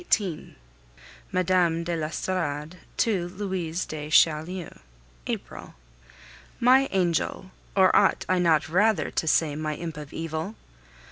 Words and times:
XVIII. 0.11 0.55
MME. 1.31 1.83
DE 1.83 1.95
L'ESTORADE 1.95 2.77
TO 2.97 3.27
LOUISE 3.27 3.85
DE 3.85 4.09
CHAULIEU 4.09 4.79
April. 5.27 5.75
My 6.59 6.87
angel 6.89 7.51
or 7.75 7.95
ought 7.95 8.25
I 8.27 8.39
not 8.39 8.67
rather 8.67 9.11
to 9.11 9.27
say 9.27 9.55
my 9.55 9.75
imp 9.75 9.97
of 9.97 10.11
evil? 10.11 10.55